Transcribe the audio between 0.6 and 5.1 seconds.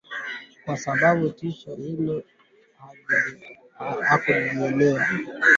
kwa sababu tishio hilo halijatokomezwa